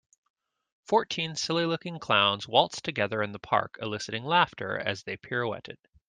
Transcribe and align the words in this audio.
Fourteen 0.87 1.35
silly 1.35 1.67
looking 1.67 1.99
clowns 1.99 2.47
waltzed 2.47 2.83
together 2.83 3.21
in 3.21 3.33
the 3.33 3.39
park 3.39 3.77
eliciting 3.79 4.23
laughter 4.23 4.75
as 4.79 5.03
they 5.03 5.15
pirouetted. 5.15 5.77